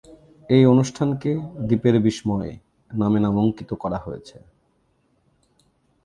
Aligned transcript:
এ 0.49 0.59
অনুষ্ঠানকে 0.65 1.31
"দ্বীপের 1.67 1.95
বিস্ময়" 1.99 2.51
নামে 2.91 3.19
নামাঙ্কিত 3.19 3.71
করা 3.73 3.97
হয়েছে। 3.97 4.37